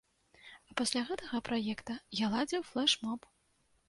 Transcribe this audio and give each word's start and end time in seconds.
А 0.69 0.77
пасля 0.79 1.03
гэтага 1.09 1.41
праекта 1.49 1.97
я 2.21 2.31
ладзіў 2.37 2.65
флэш-моб. 2.71 3.29